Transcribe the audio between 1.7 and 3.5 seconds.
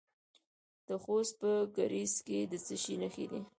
ګربز کې د څه شي نښې دي؟